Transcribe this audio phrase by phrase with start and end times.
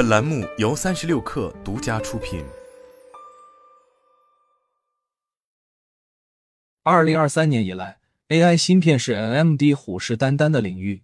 [0.00, 2.42] 本栏目由三十六氪独家出品。
[6.82, 7.98] 二零二三年以来
[8.30, 11.02] ，AI 芯片是 AMD 虎视眈眈的领域。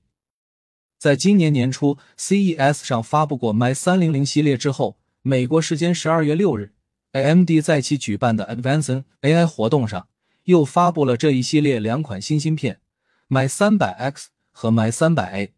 [0.98, 6.72] 在今年年初 CES 上发布过 My 三零零系列之后，美国时间十二月六日
[7.12, 10.08] ，AMD 在其举办的 Advanced AI 活动上，
[10.44, 12.80] 又发布了这一系列两款新芯片
[13.28, 15.52] ：My 三百 X 和 My 三百 A。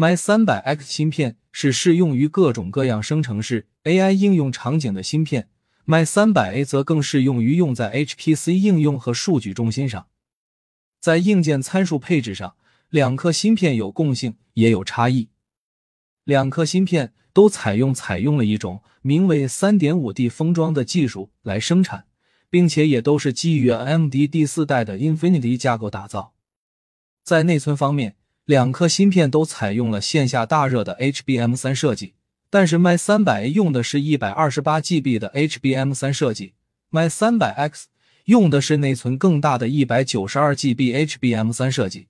[0.00, 5.48] My 三百 X 芯片是适用于各种各样生成式 AI 应用场景的芯片
[5.84, 10.06] ，My 三百 A 则更适用于用在 HPC 应用和数据中心上。
[11.00, 12.54] 在硬件参数配置上，
[12.90, 15.30] 两颗芯片有共性，也有差异。
[16.22, 22.06] 两颗芯片都采用采用了一种名为三点五 D 封装的技术来生产，
[22.48, 26.34] 并且也都是基于 AMD 第四代的 Infinity 架构打造。
[27.24, 28.14] 在内存方面，
[28.48, 32.14] 两颗芯片都采用了线下大热的 HBM 三设计，
[32.48, 36.54] 但是 My 三百用的是一百二十八 GB 的 HBM 三设计
[36.90, 37.88] ，My 三百 X
[38.24, 42.06] 用的是内存更大的一百九十二 GB HBM 三设计。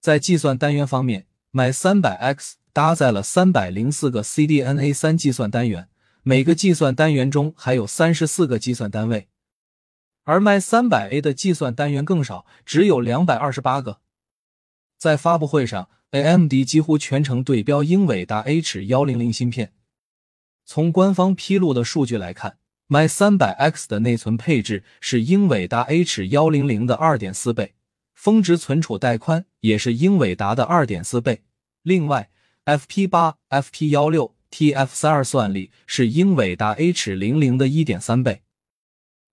[0.00, 5.86] 在计算单元方面，My 三百 X 搭载了三百零四个 CDNA 三计算单元，
[6.24, 9.28] 每个计算单元中还有三十四个计算单位，
[10.24, 14.00] 而 My 三百 A 的计算单元更少，只有两百二十八个。
[14.98, 19.72] 在发布会上，AMD 几乎全程对标英伟达 H 幺零零芯片。
[20.64, 22.58] 从官方披露的数据来看
[22.88, 27.74] ，My 三百 X 的内存配置是英伟达 H 幺零零的二点四倍，
[28.14, 31.42] 峰值存储带宽也是英伟达的二点四倍。
[31.82, 32.30] 另外
[32.64, 38.42] ，FP 八、FP 幺六、TF 三二算力是英伟达 H 零零的一点三倍。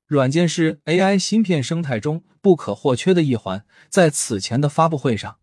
[0.05, 5.37] 软件是 AI 芯片生态中不可或缺的一环，在此前的发布会上。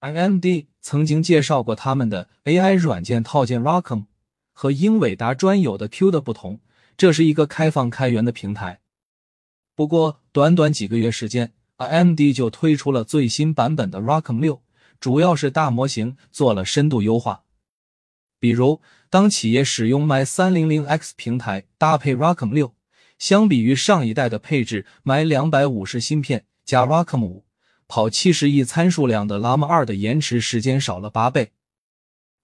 [0.00, 0.46] AMD
[0.80, 4.06] 曾经介绍过他们的 AI 软件套件 rockm
[4.52, 6.60] 和英伟达专有的 Q 的不同，
[6.96, 8.80] 这是一个开放开源的平台。
[9.74, 14.62] 不过，短短几个月时间，AMD 就推出了最新版本的 rockm 六，
[14.98, 17.44] 主要是大模型做了深度优化。
[18.38, 18.80] 比如，
[19.10, 22.74] 当企业使用 My 三零零 X 平台搭配 rockm 六，
[23.18, 27.44] 相比于上一代的配置，My 两百五十芯片加 rockm 五。
[27.90, 31.50] 跑七十亿参数量的 Llama 二的延迟时间少了八倍，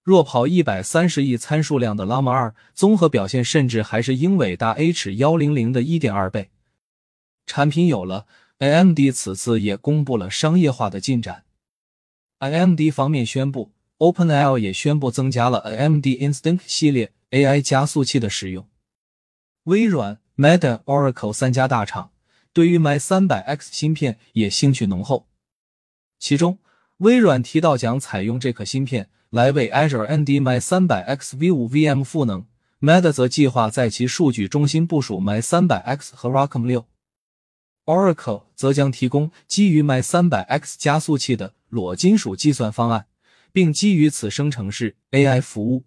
[0.03, 6.49] 若跑一百三十亿参数量的 Llama 二，综合表现甚至还是英伟达 H 幺零零的一点二倍。
[7.45, 8.25] 产品有了
[8.57, 11.45] ，AMD 此次也公布了商业化的进展。
[12.39, 18.67] AMD 方面宣布，OpenAI 也宣布增加了 AMD Instinct 系列 AI 加速器的使用。
[19.63, 22.11] 微软、Meta、Oracle 三家大厂
[22.51, 25.25] 对于 My 三百 X 芯片也兴趣浓厚。
[26.19, 26.59] 其中，
[26.97, 32.45] 微软提到将采用这颗芯片来为 Azure ND My 三百 X V5 VM 赋能
[32.81, 36.85] ，Meta 则计划在其数据中心部署 My 三百 X 和 ROCm 六
[37.85, 43.05] ，Oracle 则将提供基于 My 三百 X 加速器的裸金属计算方案，
[43.51, 45.83] 并基于此生成式 AI 服务。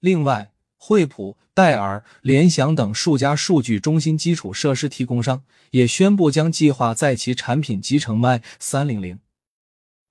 [0.00, 9.18] 另外，惠普、戴尔、联想等数家数据中心基础设施提供商也宣布将计划在其产品集成 My 三零零。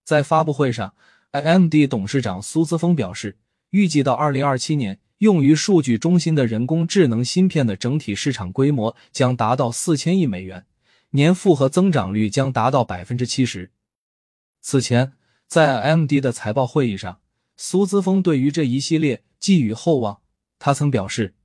[0.07, 0.94] 在发布会上
[1.31, 3.38] ，AMD 董事长苏姿峰表示，
[3.72, 10.66] 预计到二零二七年，用于数据中心的人工智能芯片的整体市场规模将达到四千亿美元，
[11.09, 13.72] 年复合增长率将达到百分之七十。
[14.62, 15.12] 此前，
[15.45, 17.19] 在 AMD 的财报会议上，
[17.57, 20.22] 苏姿峰对于这一系列寄予厚望。
[20.57, 21.35] 他曾表示，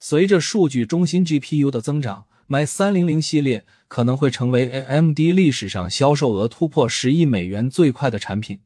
[0.00, 2.24] 随着数据中心 GPU 的增长。
[2.50, 8.60] My 三零零系列可能会成为 AMD 历史上销售额突破十亿美元最快的产品。